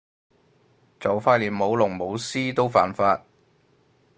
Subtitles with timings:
[0.99, 3.23] 就快連舞龍舞獅都犯法